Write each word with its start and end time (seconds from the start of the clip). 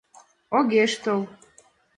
Огеш 0.57 0.93
тол. 1.03 1.21